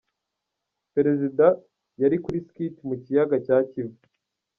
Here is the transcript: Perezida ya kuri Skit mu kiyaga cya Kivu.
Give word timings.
Perezida 0.93 1.45
ya 2.01 2.07
kuri 2.23 2.39
Skit 2.47 2.75
mu 2.87 2.95
kiyaga 3.03 3.37
cya 3.45 3.57
Kivu. 3.69 3.97